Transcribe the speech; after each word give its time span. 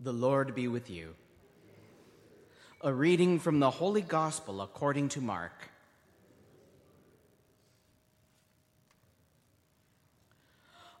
The 0.00 0.12
Lord 0.12 0.54
be 0.54 0.68
with 0.68 0.88
you. 0.88 1.16
A 2.82 2.92
reading 2.92 3.40
from 3.40 3.58
the 3.58 3.70
Holy 3.70 4.00
Gospel 4.00 4.60
according 4.60 5.08
to 5.10 5.20
Mark. 5.20 5.70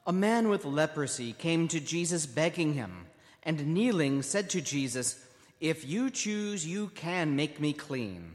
A 0.04 0.12
man 0.12 0.48
with 0.48 0.64
leprosy 0.64 1.32
came 1.32 1.68
to 1.68 1.78
Jesus 1.78 2.26
begging 2.26 2.74
him, 2.74 3.06
and 3.44 3.68
kneeling 3.68 4.22
said 4.22 4.50
to 4.50 4.60
Jesus, 4.60 5.24
If 5.60 5.88
you 5.88 6.10
choose, 6.10 6.66
you 6.66 6.88
can 6.88 7.36
make 7.36 7.60
me 7.60 7.72
clean. 7.72 8.32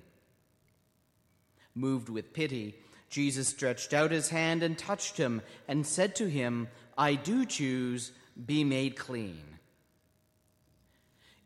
Moved 1.76 2.08
with 2.08 2.32
pity, 2.32 2.76
Jesus 3.10 3.50
stretched 3.50 3.94
out 3.94 4.12
his 4.12 4.30
hand 4.30 4.64
and 4.64 4.78
touched 4.78 5.18
him, 5.18 5.42
and 5.68 5.86
said 5.86 6.16
to 6.16 6.30
him, 6.30 6.70
I 6.98 7.16
do 7.16 7.46
choose, 7.46 8.14
be 8.46 8.64
made 8.64 8.96
clean. 8.96 9.54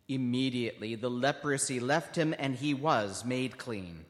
Immediately 0.08 0.96
the 0.96 1.10
leprosy 1.10 1.80
left 1.80 2.18
him, 2.18 2.34
and 2.38 2.56
he 2.56 2.74
was 2.74 3.26
made 3.26 3.58
clean. 3.58 4.06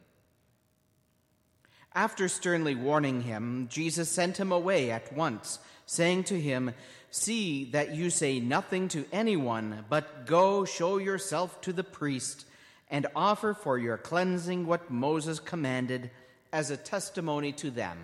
After 1.96 2.28
sternly 2.28 2.76
warning 2.76 3.22
him, 3.22 3.68
Jesus 3.72 4.08
sent 4.08 4.38
him 4.38 4.52
away 4.52 4.92
at 4.92 5.12
once, 5.14 5.58
saying 5.88 6.26
to 6.26 6.40
him, 6.40 6.72
See 7.10 7.66
that 7.72 7.96
you 7.96 8.12
say 8.12 8.40
nothing 8.40 8.90
to 8.90 9.06
anyone, 9.12 9.86
but 9.90 10.28
go 10.28 10.66
show 10.66 10.98
yourself 10.98 11.60
to 11.62 11.74
the 11.74 11.84
priest 11.84 12.46
and 12.90 13.08
offer 13.16 13.54
for 13.54 13.80
your 13.80 13.98
cleansing 13.98 14.68
what 14.68 14.92
Moses 14.92 15.40
commanded 15.40 16.12
as 16.54 16.70
a 16.70 16.78
testimony 16.78 17.52
to 17.54 17.72
them. 17.72 17.98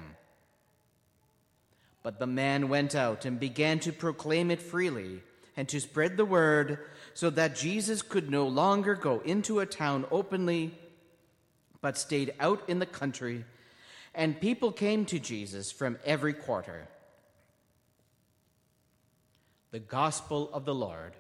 But 2.01 2.19
the 2.19 2.27
man 2.27 2.69
went 2.69 2.95
out 2.95 3.25
and 3.25 3.39
began 3.39 3.79
to 3.81 3.93
proclaim 3.93 4.49
it 4.51 4.61
freely 4.61 5.21
and 5.55 5.67
to 5.69 5.79
spread 5.79 6.17
the 6.17 6.25
word 6.25 6.79
so 7.13 7.29
that 7.29 7.55
Jesus 7.55 8.01
could 8.01 8.29
no 8.29 8.47
longer 8.47 8.95
go 8.95 9.19
into 9.19 9.59
a 9.59 9.65
town 9.65 10.05
openly, 10.11 10.77
but 11.81 11.97
stayed 11.97 12.33
out 12.39 12.63
in 12.67 12.79
the 12.79 12.85
country, 12.85 13.45
and 14.15 14.39
people 14.39 14.71
came 14.71 15.05
to 15.05 15.19
Jesus 15.19 15.71
from 15.71 15.97
every 16.05 16.33
quarter. 16.33 16.87
The 19.71 19.79
Gospel 19.79 20.49
of 20.53 20.65
the 20.65 20.73
Lord. 20.75 21.13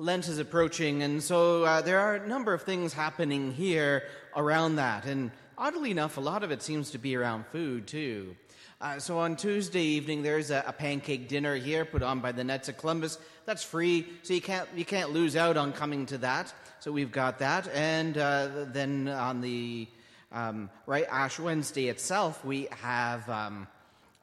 Lent 0.00 0.28
is 0.28 0.38
approaching, 0.38 1.02
and 1.02 1.20
so 1.20 1.64
uh, 1.64 1.80
there 1.80 1.98
are 1.98 2.14
a 2.14 2.28
number 2.28 2.54
of 2.54 2.62
things 2.62 2.92
happening 2.92 3.52
here 3.52 4.04
around 4.36 4.76
that. 4.76 5.06
And 5.06 5.32
oddly 5.56 5.90
enough, 5.90 6.18
a 6.18 6.20
lot 6.20 6.44
of 6.44 6.52
it 6.52 6.62
seems 6.62 6.92
to 6.92 6.98
be 6.98 7.16
around 7.16 7.46
food, 7.46 7.88
too. 7.88 8.36
Uh, 8.80 9.00
so 9.00 9.18
on 9.18 9.34
Tuesday 9.34 9.82
evening, 9.82 10.22
there's 10.22 10.52
a, 10.52 10.62
a, 10.68 10.72
pancake 10.72 11.26
dinner 11.26 11.56
here 11.56 11.84
put 11.84 12.04
on 12.04 12.20
by 12.20 12.30
the 12.30 12.44
Knights 12.44 12.68
of 12.68 12.78
Columbus. 12.78 13.18
That's 13.44 13.64
free, 13.64 14.06
so 14.22 14.34
you 14.34 14.40
can't 14.40 14.68
you 14.76 14.84
can't 14.84 15.12
lose 15.12 15.34
out 15.34 15.56
on 15.56 15.72
coming 15.72 16.06
to 16.06 16.18
that. 16.18 16.54
So 16.78 16.92
we've 16.92 17.10
got 17.10 17.40
that, 17.40 17.68
and 17.74 18.16
uh, 18.16 18.66
then 18.66 19.08
on 19.08 19.40
the 19.40 19.88
um, 20.30 20.70
right 20.86 21.06
Ash 21.10 21.40
Wednesday 21.40 21.88
itself, 21.88 22.44
we 22.44 22.68
have 22.70 23.28
um, 23.28 23.66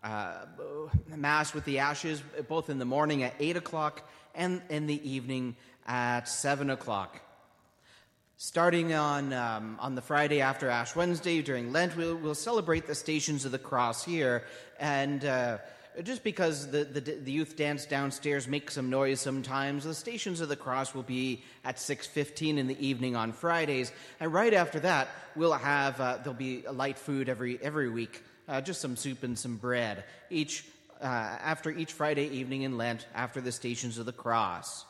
uh, 0.05 0.45
mass 1.07 1.53
with 1.53 1.65
the 1.65 1.79
ashes, 1.79 2.21
both 2.47 2.69
in 2.69 2.77
the 2.77 2.85
morning 2.85 3.23
at 3.23 3.33
eight 3.39 3.57
o'clock 3.57 4.07
and 4.35 4.61
in 4.69 4.85
the 4.85 5.09
evening 5.09 5.55
at 5.87 6.29
7 6.29 6.69
o'clock. 6.69 7.19
Starting 8.37 8.93
on, 8.93 9.33
um, 9.33 9.77
on 9.79 9.95
the 9.95 10.01
Friday 10.01 10.41
after 10.41 10.69
Ash 10.69 10.95
Wednesday 10.95 11.41
during 11.41 11.71
Lent, 11.71 11.95
we'll, 11.95 12.15
we'll 12.15 12.35
celebrate 12.35 12.85
the 12.85 12.93
Stations 12.93 13.45
of 13.45 13.51
the 13.51 13.57
Cross 13.57 14.05
here. 14.05 14.43
And 14.79 15.23
uh, 15.25 15.57
just 16.03 16.23
because 16.23 16.69
the, 16.69 16.83
the, 16.83 16.99
the, 16.99 17.31
youth 17.31 17.55
dance 17.55 17.85
downstairs 17.85 18.47
makes 18.47 18.73
some 18.73 18.89
noise 18.89 19.21
sometimes, 19.21 19.85
the 19.85 19.95
Stations 19.95 20.41
of 20.41 20.49
the 20.49 20.57
Cross 20.57 20.93
will 20.93 21.03
be 21.03 21.43
at 21.63 21.77
6.15 21.77 22.57
in 22.57 22.67
the 22.67 22.85
evening 22.85 23.15
on 23.15 23.31
Fridays. 23.31 23.91
And 24.19 24.33
right 24.33 24.53
after 24.53 24.81
that, 24.81 25.07
we'll 25.35 25.53
have, 25.53 25.99
uh, 26.01 26.17
there'll 26.17 26.33
be 26.33 26.65
light 26.69 26.99
food 26.99 27.29
every, 27.29 27.57
every 27.63 27.89
week, 27.89 28.21
uh, 28.47 28.61
just 28.61 28.81
some 28.81 28.95
soup 28.95 29.23
and 29.23 29.37
some 29.37 29.57
bread. 29.57 30.03
Each 30.29 30.65
uh, 31.01 31.05
after 31.05 31.71
each 31.71 31.91
Friday 31.91 32.27
evening 32.27 32.63
in 32.63 32.77
Lent 32.77 33.05
after 33.13 33.41
the 33.41 33.51
Stations 33.51 33.97
of 33.97 34.05
the 34.05 34.13
Cross. 34.13 34.85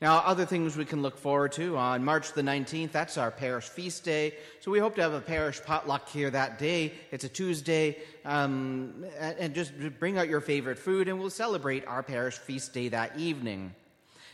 Now, 0.00 0.18
other 0.18 0.44
things 0.44 0.76
we 0.76 0.84
can 0.84 1.02
look 1.02 1.18
forward 1.18 1.52
to 1.52 1.76
on 1.76 2.04
March 2.04 2.32
the 2.32 2.42
19th, 2.42 2.92
that's 2.92 3.18
our 3.18 3.30
parish 3.30 3.64
feast 3.64 4.04
day. 4.04 4.34
So 4.60 4.70
we 4.70 4.78
hope 4.78 4.94
to 4.96 5.02
have 5.02 5.12
a 5.12 5.20
parish 5.20 5.60
potluck 5.62 6.08
here 6.08 6.30
that 6.30 6.58
day. 6.58 6.94
It's 7.10 7.24
a 7.24 7.28
Tuesday. 7.28 7.96
Um, 8.24 9.04
and 9.18 9.54
just 9.54 9.72
bring 9.98 10.18
out 10.18 10.28
your 10.28 10.40
favorite 10.40 10.78
food, 10.78 11.08
and 11.08 11.18
we'll 11.18 11.30
celebrate 11.30 11.86
our 11.86 12.02
parish 12.02 12.34
feast 12.34 12.72
day 12.72 12.88
that 12.88 13.18
evening. 13.18 13.74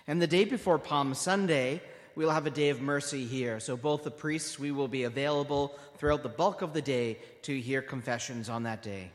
And 0.07 0.21
the 0.21 0.27
day 0.27 0.45
before 0.45 0.79
Palm 0.79 1.15
Sunday, 1.15 1.81
we'll 2.17 2.31
have 2.31 2.47
a 2.47 2.51
day 2.51 2.71
of 2.71 2.81
mercy 2.81 3.25
here. 3.25 3.61
So 3.61 3.77
both 3.77 4.05
the 4.05 4.11
priests, 4.11 4.59
we 4.59 4.71
will 4.71 4.89
be 4.89 5.05
available 5.05 5.75
throughout 5.99 6.23
the 6.23 6.29
bulk 6.29 6.63
of 6.63 6.73
the 6.73 6.83
day 6.83 7.19
to 7.43 7.61
hear 7.61 7.83
confessions 7.83 8.49
on 8.49 8.65
that 8.65 8.83
day. 8.83 9.11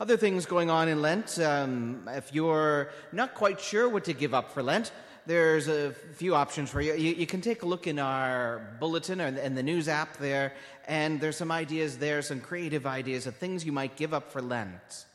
Other 0.00 0.16
things 0.16 0.46
going 0.46 0.70
on 0.70 0.88
in 0.88 1.02
Lent. 1.02 1.40
Um, 1.40 2.08
if 2.08 2.32
you're 2.32 2.90
not 3.12 3.34
quite 3.34 3.60
sure 3.60 3.88
what 3.88 4.04
to 4.04 4.12
give 4.12 4.32
up 4.32 4.52
for 4.52 4.62
Lent, 4.62 4.92
there's 5.26 5.68
a 5.68 5.90
few 6.14 6.34
options 6.34 6.70
for 6.70 6.80
you. 6.80 6.94
You, 6.94 7.14
you 7.14 7.26
can 7.26 7.40
take 7.40 7.62
a 7.62 7.66
look 7.66 7.86
in 7.86 7.98
our 7.98 8.76
bulletin 8.78 9.20
and, 9.20 9.36
in 9.36 9.54
the 9.54 9.62
news 9.62 9.88
app 9.88 10.16
there, 10.16 10.54
and 10.86 11.20
there's 11.20 11.36
some 11.36 11.50
ideas 11.50 11.98
there, 11.98 12.22
some 12.22 12.40
creative 12.40 12.86
ideas 12.86 13.26
of 13.26 13.36
things 13.36 13.66
you 13.66 13.72
might 13.72 13.96
give 13.96 14.14
up 14.14 14.30
for 14.32 14.40
Lent. 14.40 15.06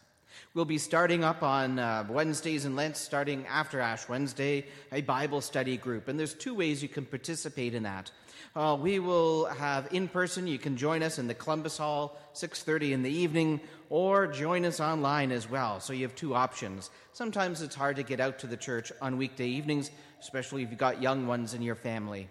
We'll 0.53 0.66
be 0.66 0.77
starting 0.77 1.23
up 1.23 1.44
on 1.44 1.79
uh, 1.79 2.05
Wednesdays 2.09 2.66
in 2.66 2.75
Lent, 2.75 2.97
starting 2.97 3.45
after 3.47 3.79
Ash 3.79 4.07
Wednesday, 4.07 4.66
a 4.91 5.01
Bible 5.01 5.41
study 5.41 5.77
group. 5.77 6.07
And 6.07 6.19
there's 6.19 6.33
two 6.33 6.53
ways 6.53 6.83
you 6.83 6.89
can 6.89 7.05
participate 7.05 7.73
in 7.73 7.83
that. 7.83 8.11
Uh, 8.55 8.77
we 8.79 8.99
will 8.99 9.45
have 9.45 9.91
in 9.91 10.07
person. 10.07 10.45
You 10.45 10.59
can 10.59 10.77
join 10.77 11.01
us 11.01 11.17
in 11.17 11.27
the 11.27 11.33
Columbus 11.33 11.77
Hall, 11.77 12.17
6:30 12.33 12.93
in 12.93 13.01
the 13.01 13.09
evening, 13.09 13.61
or 13.89 14.27
join 14.27 14.63
us 14.63 14.79
online 14.79 15.31
as 15.31 15.49
well. 15.49 15.79
So 15.79 15.91
you 15.91 16.03
have 16.03 16.16
two 16.16 16.35
options. 16.35 16.91
Sometimes 17.13 17.61
it's 17.61 17.75
hard 17.75 17.95
to 17.95 18.03
get 18.03 18.19
out 18.19 18.38
to 18.39 18.47
the 18.47 18.57
church 18.57 18.91
on 19.01 19.17
weekday 19.17 19.47
evenings, 19.47 19.89
especially 20.19 20.61
if 20.61 20.69
you've 20.69 20.79
got 20.79 21.01
young 21.01 21.25
ones 21.25 21.55
in 21.55 21.63
your 21.63 21.75
family. 21.75 22.29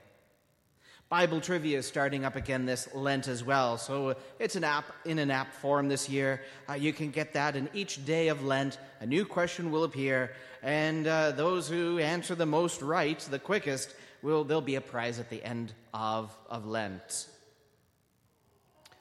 Bible 1.13 1.43
trivia 1.43 1.77
is 1.77 1.87
starting 1.87 2.25
up 2.25 2.37
again 2.37 2.65
this 2.65 2.89
Lent 2.95 3.29
as 3.29 3.45
well. 3.45 3.77
So 3.77 4.17
it's 4.39 4.57
an 4.57 4.65
app 4.65 4.87
in 5.05 5.19
an 5.19 5.31
app 5.31 5.53
form 5.53 5.87
this 5.91 6.09
year. 6.09 6.41
Uh, 6.67 6.73
you 6.73 6.95
can 6.95 7.11
get 7.11 7.35
that, 7.35 7.55
and 7.55 7.69
each 7.75 8.03
day 8.07 8.29
of 8.29 8.43
Lent, 8.43 8.79
a 9.01 9.05
new 9.05 9.27
question 9.27 9.71
will 9.71 9.85
appear, 9.85 10.33
and 10.63 11.07
uh, 11.07 11.33
those 11.33 11.69
who 11.69 11.99
answer 11.99 12.35
the 12.35 12.47
most 12.47 12.81
right, 12.81 13.19
the 13.31 13.39
quickest, 13.39 13.95
will 14.23 14.43
there'll 14.43 14.63
be 14.63 14.77
a 14.77 14.81
prize 14.81 15.19
at 15.19 15.29
the 15.29 15.45
end 15.45 15.75
of, 15.93 16.35
of 16.49 16.65
Lent. 16.65 17.27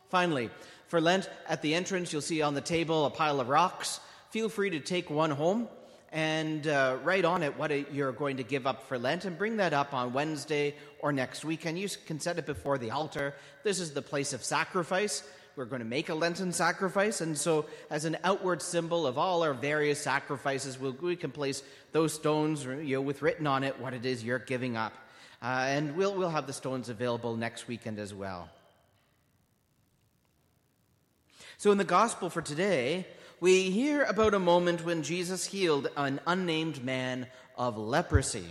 Finally, 0.10 0.50
for 0.90 1.00
Lent, 1.00 1.30
at 1.48 1.62
the 1.62 1.74
entrance, 1.74 2.12
you'll 2.12 2.22
see 2.22 2.42
on 2.42 2.56
the 2.56 2.60
table 2.60 3.06
a 3.06 3.10
pile 3.10 3.40
of 3.40 3.48
rocks. 3.48 4.02
Feel 4.32 4.50
free 4.50 4.72
to 4.72 4.82
take 4.82 5.10
one 5.10 5.32
home 5.32 5.70
and 6.12 6.68
uh, 6.68 6.98
write 7.04 7.24
on 7.24 7.42
it 7.42 7.58
what 7.58 7.94
you're 7.94 8.12
going 8.12 8.38
to 8.38 8.44
give 8.44 8.68
up 8.68 8.88
for 8.88 9.00
Lent 9.00 9.26
and 9.26 9.38
bring 9.38 9.58
that 9.58 9.74
up 9.74 9.94
on 9.94 10.12
Wednesday 10.12 10.76
or 11.00 11.14
next 11.14 11.46
week. 11.46 11.66
And 11.66 11.80
you 11.80 11.88
can 12.06 12.20
set 12.20 12.38
it 12.38 12.46
before 12.46 12.78
the 12.78 12.92
altar. 12.92 13.34
This 13.64 13.80
is 13.80 13.92
the 13.94 14.02
place 14.02 14.34
of 14.34 14.44
sacrifice. 14.44 15.24
We're 15.56 15.66
going 15.66 15.82
to 15.82 15.88
make 15.88 16.10
a 16.10 16.16
Lenten 16.16 16.52
sacrifice. 16.52 17.22
And 17.22 17.38
so, 17.38 17.66
as 17.90 18.06
an 18.06 18.18
outward 18.24 18.62
symbol 18.62 19.06
of 19.06 19.18
all 19.18 19.44
our 19.44 19.54
various 19.54 20.02
sacrifices, 20.02 20.80
we'll, 20.80 20.94
we 21.02 21.16
can 21.16 21.32
place 21.32 21.62
those 21.92 22.14
stones 22.14 22.64
you 22.64 22.96
know, 22.96 23.02
with 23.02 23.22
written 23.22 23.48
on 23.48 23.64
it 23.64 23.80
what 23.80 23.94
it 23.94 24.06
is 24.06 24.24
you're 24.24 24.40
giving 24.40 24.78
up. 24.78 24.94
Uh, 25.42 25.66
and 25.68 25.96
we'll, 25.96 26.16
we'll 26.16 26.30
have 26.30 26.48
the 26.48 26.54
stones 26.54 26.88
available 26.88 27.36
next 27.36 27.68
weekend 27.68 28.00
as 28.00 28.14
well. 28.14 28.50
So, 31.58 31.72
in 31.72 31.78
the 31.78 31.84
gospel 31.84 32.30
for 32.30 32.42
today, 32.42 33.06
we 33.42 33.72
hear 33.72 34.04
about 34.04 34.36
a 34.36 34.40
moment 34.40 34.86
when 34.86 35.02
Jesus 35.02 35.48
healed 35.48 35.88
an 35.98 36.20
unnamed 36.28 36.86
man 36.86 37.26
of 37.58 37.76
leprosy. 37.76 38.46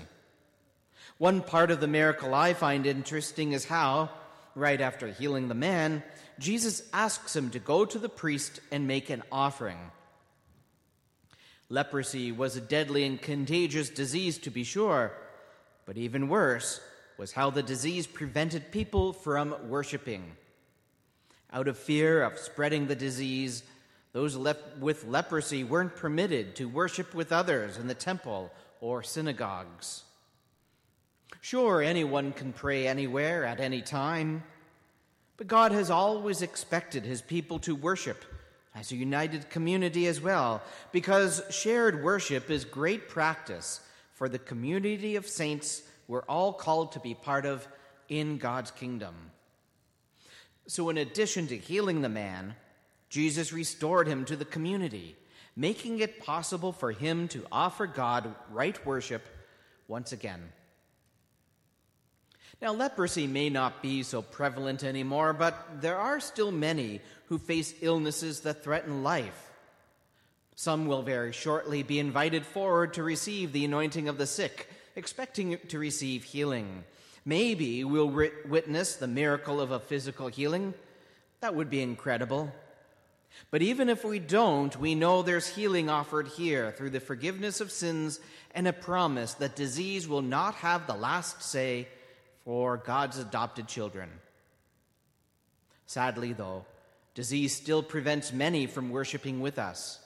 One 1.17 1.43
part 1.43 1.71
of 1.71 1.79
the 1.79 1.87
miracle 1.87 2.35
I 2.35 2.55
find 2.55 2.85
interesting 2.85 3.53
is 3.53 3.65
how, 3.65 4.11
right 4.57 4.81
after 4.81 5.07
healing 5.07 5.47
the 5.47 5.55
man, 5.55 6.03
Jesus 6.41 6.83
asks 6.93 7.37
him 7.37 7.51
to 7.51 7.61
go 7.61 7.85
to 7.85 8.01
the 8.01 8.09
priest 8.09 8.59
and 8.73 8.89
make 8.89 9.11
an 9.11 9.23
offering. 9.31 9.79
Leprosy 11.69 12.33
was 12.33 12.57
a 12.57 12.61
deadly 12.61 13.05
and 13.05 13.23
contagious 13.23 13.91
disease, 13.91 14.39
to 14.39 14.51
be 14.51 14.65
sure. 14.65 15.13
But 15.87 15.99
even 15.99 16.29
worse 16.29 16.81
was 17.17 17.31
how 17.31 17.51
the 17.51 17.63
disease 17.63 18.09
prevented 18.09 18.73
people 18.73 19.13
from 19.13 19.55
worshiping. 19.69 20.33
Out 21.53 21.69
of 21.69 21.79
fear 21.79 22.25
of 22.25 22.39
spreading 22.39 22.89
the 22.89 22.97
disease, 22.97 23.63
those 24.13 24.37
lep- 24.37 24.79
with 24.79 25.07
leprosy 25.07 25.65
weren't 25.65 25.97
permitted 25.97 26.57
to 26.57 26.69
worship 26.69 27.15
with 27.15 27.33
others 27.33 27.77
in 27.77 27.87
the 27.87 27.95
temple 27.95 28.53
or 28.81 29.03
synagogues. 29.03 30.05
Sure, 31.41 31.81
anyone 31.81 32.33
can 32.33 32.53
pray 32.53 32.87
anywhere 32.87 33.45
at 33.45 33.61
any 33.61 33.83
time, 33.83 34.43
but 35.37 35.47
God 35.47 35.73
has 35.73 35.91
always 35.91 36.43
expected 36.43 37.05
his 37.05 37.23
people 37.23 37.59
to 37.61 37.75
worship 37.75 38.25
as 38.75 38.93
a 38.93 38.97
united 38.97 39.51
community 39.51 40.07
as 40.07 40.21
well, 40.21 40.63
because 40.93 41.43
shared 41.51 42.05
worship 42.05 42.51
is 42.51 42.65
great 42.65 43.09
practice 43.09 43.81
for 44.15 44.29
the 44.29 44.39
community 44.39 45.17
of 45.17 45.27
saints 45.27 45.83
we're 46.09 46.23
all 46.23 46.53
called 46.53 46.93
to 46.93 47.01
be 47.01 47.15
part 47.15 47.47
of 47.47 47.67
in 48.09 48.39
God's 48.39 48.73
kingdom. 48.73 49.15
So, 50.67 50.91
in 50.91 50.99
addition 50.99 51.47
to 51.47 51.57
healing 51.57 52.03
the 52.03 52.09
man, 52.09 52.57
Jesus 53.11 53.53
restored 53.53 54.07
him 54.07 54.25
to 54.25 54.37
the 54.37 54.45
community, 54.45 55.17
making 55.57 55.99
it 55.99 56.21
possible 56.21 56.73
for 56.73 56.93
him 56.93 57.29
to 57.29 57.45
offer 57.53 57.87
God 57.87 58.35
right 58.51 58.87
worship 58.87 59.27
once 59.89 60.13
again. 60.13 60.41
Now, 62.63 62.73
leprosy 62.73 63.27
may 63.27 63.49
not 63.51 63.83
be 63.83 64.03
so 64.03 64.23
prevalent 64.23 64.85
anymore, 64.85 65.33
but 65.33 65.81
there 65.81 65.99
are 65.99 66.21
still 66.21 66.53
many 66.53 67.01
who 67.27 67.39
face 67.39 67.75
illnesses 67.81 68.41
that 68.41 68.63
threaten 68.63 69.03
life. 69.03 69.51
Some 70.55 70.87
will 70.87 71.03
very 71.03 71.33
shortly 71.33 71.83
be 71.83 71.99
invited 71.99 72.45
forward 72.45 72.95
to 72.95 73.03
receive 73.03 73.53
the 73.53 73.65
anointing 73.65 74.09
of 74.09 74.19
the 74.19 74.27
sick, 74.27 74.69
expecting 74.95 75.59
to 75.69 75.79
receive 75.79 76.23
healing. 76.23 76.85
Maybe 77.25 77.83
we'll 77.83 78.31
witness 78.47 78.97
the 78.97 79.09
miracle 79.09 79.61
of 79.61 79.71
a 79.71 79.81
physical 79.81 80.29
healing. 80.29 80.75
That 81.41 81.55
would 81.55 81.71
be 81.71 81.81
incredible. 81.81 82.53
But 83.51 83.63
even 83.63 83.89
if 83.89 84.05
we 84.05 84.19
don't, 84.19 84.79
we 84.79 84.95
know 84.95 85.23
there's 85.23 85.49
healing 85.49 85.89
offered 85.89 86.29
here 86.29 86.73
through 86.73 86.91
the 86.91 87.01
forgiveness 87.01 87.61
of 87.61 87.73
sins 87.73 88.21
and 88.55 88.69
a 88.69 88.73
promise 88.73 89.35
that 89.35 89.57
disease 89.57 90.07
will 90.07 90.23
not 90.23 90.55
have 90.57 90.87
the 90.87 90.95
last 90.95 91.43
say 91.43 91.89
for 92.45 92.77
God's 92.77 93.19
adopted 93.19 93.67
children. 93.67 94.09
Sadly, 95.87 96.33
though, 96.33 96.65
disease 97.15 97.57
still 97.57 97.83
prevents 97.83 98.33
many 98.33 98.67
from 98.67 98.91
worshiping 98.91 99.41
with 99.41 99.59
us. 99.59 99.99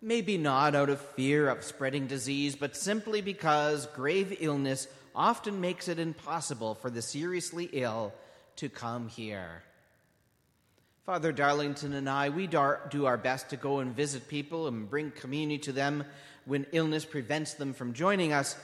Maybe 0.00 0.36
not 0.36 0.74
out 0.74 0.90
of 0.90 1.00
fear 1.00 1.48
of 1.48 1.64
spreading 1.64 2.06
disease, 2.06 2.56
but 2.56 2.76
simply 2.76 3.20
because 3.20 3.86
grave 3.94 4.36
illness 4.40 4.88
often 5.14 5.60
makes 5.60 5.88
it 5.88 5.98
impossible 5.98 6.74
for 6.74 6.90
the 6.90 7.02
seriously 7.02 7.68
ill 7.72 8.12
to 8.56 8.68
come 8.68 9.08
here. 9.08 9.62
Father 11.04 11.32
Darlington 11.32 11.94
and 11.94 12.08
I, 12.08 12.28
we 12.28 12.46
do 12.46 13.06
our 13.06 13.16
best 13.16 13.50
to 13.50 13.56
go 13.56 13.80
and 13.80 13.92
visit 13.92 14.28
people 14.28 14.68
and 14.68 14.88
bring 14.88 15.10
community 15.10 15.58
to 15.64 15.72
them 15.72 16.04
when 16.44 16.64
illness 16.70 17.04
prevents 17.04 17.54
them 17.54 17.74
from 17.74 17.92
joining 17.92 18.32
us. 18.32 18.54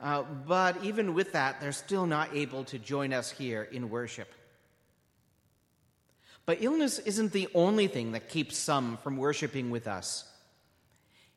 Uh, 0.00 0.22
but 0.22 0.84
even 0.84 1.12
with 1.12 1.32
that, 1.32 1.60
they're 1.60 1.72
still 1.72 2.06
not 2.06 2.36
able 2.36 2.62
to 2.62 2.78
join 2.78 3.12
us 3.12 3.32
here 3.32 3.64
in 3.64 3.90
worship. 3.90 4.32
But 6.46 6.58
illness 6.62 7.00
isn't 7.00 7.32
the 7.32 7.48
only 7.52 7.88
thing 7.88 8.12
that 8.12 8.28
keeps 8.28 8.56
some 8.56 8.98
from 8.98 9.16
worshiping 9.16 9.70
with 9.70 9.88
us. 9.88 10.24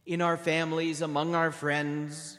In 0.05 0.21
our 0.21 0.37
families, 0.37 1.01
among 1.01 1.33
our 1.33 1.51
friends, 1.51 2.37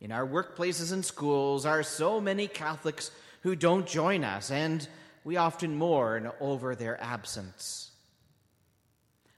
in 0.00 0.12
our 0.12 0.26
workplaces 0.26 0.94
and 0.94 1.04
schools 1.04 1.66
are 1.66 1.82
so 1.82 2.22
many 2.22 2.48
Catholics 2.48 3.10
who 3.42 3.54
don't 3.54 3.86
join 3.86 4.24
us, 4.24 4.50
and 4.50 4.88
we 5.24 5.36
often 5.36 5.76
mourn 5.76 6.30
over 6.40 6.74
their 6.74 7.00
absence. 7.02 7.90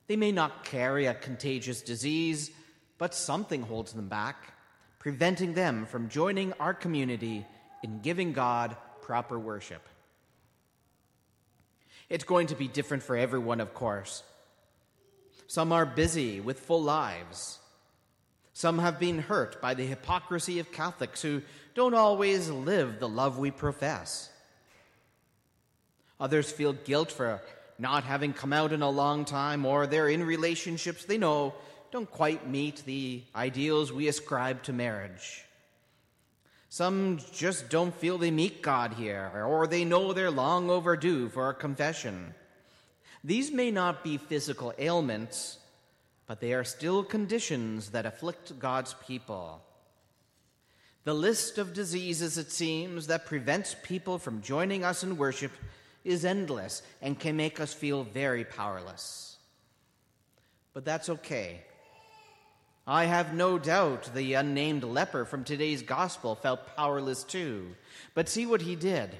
They 0.06 0.16
may 0.16 0.32
not 0.32 0.64
carry 0.64 1.06
a 1.06 1.14
contagious 1.14 1.82
disease, 1.82 2.50
but 2.98 3.14
something 3.14 3.62
holds 3.62 3.92
them 3.92 4.08
back, 4.08 4.52
preventing 4.98 5.54
them 5.54 5.86
from 5.86 6.08
joining 6.08 6.52
our 6.54 6.74
community 6.74 7.46
in 7.82 8.00
giving 8.00 8.32
God 8.32 8.76
proper 9.00 9.38
worship. 9.38 9.82
It's 12.08 12.24
going 12.24 12.48
to 12.48 12.54
be 12.54 12.68
different 12.68 13.02
for 13.02 13.16
everyone, 13.16 13.60
of 13.60 13.74
course. 13.74 14.22
Some 15.46 15.72
are 15.72 15.86
busy 15.86 16.40
with 16.40 16.60
full 16.60 16.82
lives. 16.82 17.58
Some 18.52 18.78
have 18.78 18.98
been 18.98 19.18
hurt 19.18 19.60
by 19.60 19.74
the 19.74 19.86
hypocrisy 19.86 20.58
of 20.58 20.72
Catholics 20.72 21.22
who 21.22 21.42
don't 21.74 21.94
always 21.94 22.50
live 22.50 23.00
the 23.00 23.08
love 23.08 23.38
we 23.38 23.50
profess. 23.50 24.30
Others 26.22 26.52
feel 26.52 26.72
guilt 26.72 27.10
for 27.10 27.42
not 27.80 28.04
having 28.04 28.32
come 28.32 28.52
out 28.52 28.72
in 28.72 28.80
a 28.80 28.88
long 28.88 29.24
time, 29.24 29.66
or 29.66 29.88
they're 29.88 30.08
in 30.08 30.22
relationships 30.22 31.04
they 31.04 31.18
know 31.18 31.52
don't 31.90 32.08
quite 32.08 32.48
meet 32.48 32.84
the 32.84 33.24
ideals 33.34 33.92
we 33.92 34.06
ascribe 34.06 34.62
to 34.62 34.72
marriage. 34.72 35.44
Some 36.68 37.18
just 37.32 37.70
don't 37.70 37.92
feel 37.92 38.18
they 38.18 38.30
meet 38.30 38.62
God 38.62 38.92
here, 38.92 39.32
or 39.34 39.66
they 39.66 39.84
know 39.84 40.12
they're 40.12 40.30
long 40.30 40.70
overdue 40.70 41.28
for 41.28 41.50
a 41.50 41.54
confession. 41.54 42.34
These 43.24 43.50
may 43.50 43.72
not 43.72 44.04
be 44.04 44.16
physical 44.16 44.72
ailments, 44.78 45.58
but 46.28 46.40
they 46.40 46.54
are 46.54 46.62
still 46.62 47.02
conditions 47.02 47.90
that 47.90 48.06
afflict 48.06 48.60
God's 48.60 48.94
people. 49.08 49.60
The 51.02 51.14
list 51.14 51.58
of 51.58 51.74
diseases, 51.74 52.38
it 52.38 52.52
seems, 52.52 53.08
that 53.08 53.26
prevents 53.26 53.74
people 53.82 54.20
from 54.20 54.40
joining 54.40 54.84
us 54.84 55.02
in 55.02 55.16
worship 55.16 55.50
is 56.04 56.24
endless 56.24 56.82
and 57.00 57.18
can 57.18 57.36
make 57.36 57.60
us 57.60 57.72
feel 57.72 58.04
very 58.04 58.44
powerless. 58.44 59.36
But 60.74 60.84
that's 60.84 61.08
okay. 61.08 61.60
I 62.86 63.04
have 63.04 63.34
no 63.34 63.58
doubt 63.58 64.10
the 64.12 64.34
unnamed 64.34 64.82
leper 64.82 65.24
from 65.24 65.44
today's 65.44 65.82
gospel 65.82 66.34
felt 66.34 66.74
powerless 66.76 67.22
too. 67.22 67.76
But 68.14 68.28
see 68.28 68.46
what 68.46 68.62
he 68.62 68.74
did. 68.74 69.10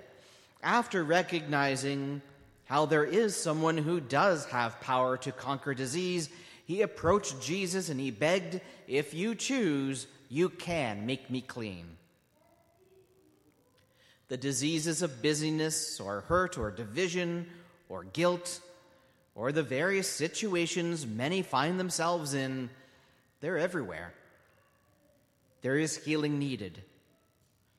After 0.62 1.05
recognizing 1.05 2.23
how 2.64 2.87
there 2.87 3.05
is 3.05 3.37
someone 3.37 3.79
who 3.79 4.00
does 4.00 4.46
have 4.46 4.81
power 4.81 5.17
to 5.19 5.31
conquer 5.31 5.75
disease, 5.75 6.29
he 6.67 6.82
approached 6.82 7.40
Jesus 7.40 7.88
and 7.88 8.00
he 8.00 8.11
begged, 8.11 8.61
If 8.88 9.14
you 9.14 9.34
choose, 9.34 10.06
you 10.29 10.49
can 10.49 11.06
make 11.06 11.31
me 11.31 11.40
clean. 11.40 11.84
The 14.32 14.38
diseases 14.38 15.02
of 15.02 15.20
busyness 15.20 16.00
or 16.00 16.23
hurt 16.23 16.56
or 16.56 16.70
division 16.70 17.50
or 17.90 18.05
guilt 18.05 18.61
or 19.34 19.52
the 19.52 19.62
various 19.62 20.08
situations 20.08 21.06
many 21.06 21.43
find 21.43 21.79
themselves 21.79 22.32
in, 22.32 22.70
they're 23.43 23.58
everywhere. 23.58 24.14
There 25.61 25.76
is 25.76 25.99
healing 25.99 26.38
needed. 26.38 26.82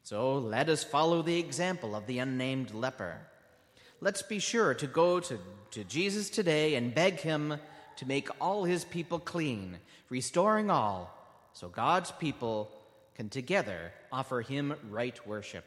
So 0.03 0.38
let 0.38 0.69
us 0.69 0.83
follow 0.83 1.23
the 1.23 1.39
example 1.39 1.95
of 1.95 2.05
the 2.05 2.19
unnamed 2.19 2.71
leper. 2.71 3.17
Let's 4.00 4.22
be 4.22 4.38
sure 4.38 4.75
to 4.75 4.86
go 4.86 5.19
to, 5.22 5.39
to 5.72 5.83
Jesus 5.83 6.29
today 6.29 6.75
and 6.75 6.93
beg 6.93 7.19
him 7.19 7.55
to 7.95 8.05
make 8.05 8.29
all 8.39 8.63
his 8.63 8.86
people 8.86 9.17
clean, 9.17 9.79
restoring 10.07 10.69
all, 10.69 11.17
so 11.53 11.67
God's 11.67 12.12
people 12.12 12.69
can 13.15 13.29
together 13.29 13.91
offer 14.12 14.41
him 14.41 14.75
right 14.91 15.19
worship. 15.27 15.65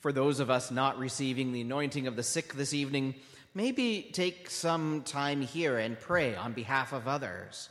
For 0.00 0.12
those 0.12 0.40
of 0.40 0.50
us 0.50 0.70
not 0.70 0.98
receiving 0.98 1.52
the 1.52 1.60
anointing 1.60 2.06
of 2.06 2.16
the 2.16 2.22
sick 2.22 2.54
this 2.54 2.72
evening, 2.72 3.14
maybe 3.54 4.08
take 4.12 4.48
some 4.48 5.02
time 5.02 5.42
here 5.42 5.78
and 5.78 6.00
pray 6.00 6.34
on 6.34 6.52
behalf 6.52 6.92
of 6.92 7.06
others. 7.06 7.68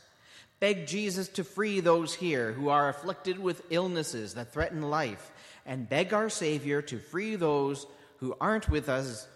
Beg 0.60 0.86
Jesus 0.86 1.28
to 1.30 1.44
free 1.44 1.80
those 1.80 2.14
here 2.14 2.52
who 2.52 2.68
are 2.68 2.88
afflicted 2.88 3.38
with 3.38 3.64
illnesses 3.70 4.34
that 4.34 4.52
threaten 4.52 4.82
life, 4.90 5.32
and 5.66 5.88
beg 5.88 6.12
our 6.12 6.28
Savior 6.28 6.82
to 6.82 6.98
free 6.98 7.34
those 7.34 7.86
who 8.18 8.36
aren't 8.40 8.68
with 8.68 8.88
us 8.88 9.26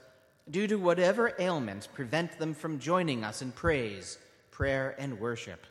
due 0.49 0.67
to 0.67 0.77
whatever 0.77 1.33
ailments 1.39 1.87
prevent 1.87 2.39
them 2.39 2.55
from 2.55 2.79
joining 2.79 3.25
us 3.25 3.43
in 3.43 3.51
praise, 3.51 4.19
prayer, 4.51 4.95
and 4.99 5.19
worship. 5.19 5.67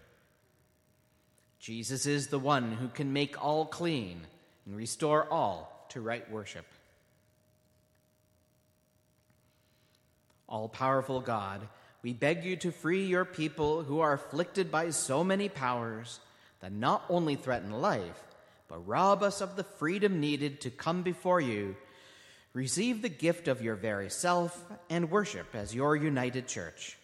Jesus 1.59 2.05
is 2.05 2.27
the 2.27 2.39
one 2.39 2.73
who 2.73 2.89
can 2.89 3.13
make 3.13 3.41
all 3.41 3.65
clean 3.65 4.21
and 4.65 4.75
restore 4.75 5.31
all 5.31 5.85
to 5.89 6.01
right 6.01 6.29
worship. 6.29 6.65
All 10.53 10.69
powerful 10.69 11.19
God, 11.19 11.67
we 12.03 12.13
beg 12.13 12.43
you 12.43 12.55
to 12.57 12.71
free 12.71 13.07
your 13.07 13.25
people 13.25 13.81
who 13.81 14.01
are 14.01 14.13
afflicted 14.13 14.69
by 14.69 14.91
so 14.91 15.23
many 15.23 15.49
powers 15.49 16.19
that 16.59 16.71
not 16.71 17.03
only 17.09 17.35
threaten 17.35 17.81
life, 17.81 18.21
but 18.67 18.87
rob 18.87 19.23
us 19.23 19.41
of 19.41 19.55
the 19.55 19.63
freedom 19.63 20.19
needed 20.19 20.61
to 20.61 20.69
come 20.69 21.01
before 21.01 21.41
you 21.41 21.75
receive 22.53 23.01
the 23.01 23.09
gift 23.09 23.47
of 23.47 23.63
your 23.63 23.75
very 23.75 24.11
self 24.11 24.63
and 24.91 25.09
worship 25.09 25.47
as 25.55 25.73
your 25.73 25.95
united 25.95 26.47
church. 26.47 26.99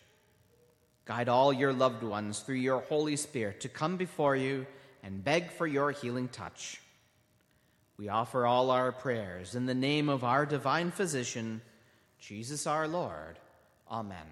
Guide 1.06 1.28
all 1.28 1.52
your 1.52 1.74
loved 1.74 2.04
ones 2.04 2.42
through 2.42 2.58
your 2.58 2.82
Holy 2.82 3.16
Spirit 3.16 3.62
to 3.62 3.68
come 3.68 3.98
before 3.98 4.36
you 4.36 4.68
and 5.02 5.24
beg 5.24 5.50
for 5.50 5.66
your 5.66 5.90
healing 5.90 6.28
touch. 6.28 6.80
We 7.98 8.10
offer 8.10 8.46
all 8.46 8.70
our 8.70 8.92
prayers 8.92 9.56
in 9.56 9.66
the 9.66 9.74
name 9.74 10.08
of 10.08 10.24
our 10.24 10.46
divine 10.46 10.92
physician, 10.92 11.62
Jesus 12.20 12.68
our 12.68 12.88
Lord. 12.88 13.40
Amen. 13.90 14.28